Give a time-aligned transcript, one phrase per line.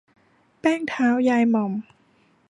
[0.59, 1.73] แป้งเท้ายายม่อม